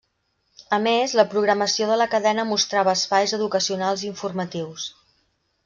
A 0.77 0.79
més, 0.85 1.13
la 1.19 1.25
programació 1.33 1.89
de 1.91 1.99
la 2.03 2.09
cadena 2.15 2.47
mostrava 2.53 2.97
espais 3.01 3.37
educacionals 3.41 4.07
i 4.09 4.13
informatius. 4.15 4.91